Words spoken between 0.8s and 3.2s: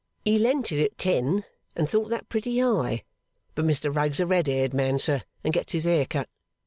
at ten, and thought that pretty high.